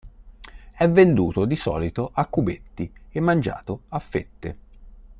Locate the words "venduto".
0.89-1.45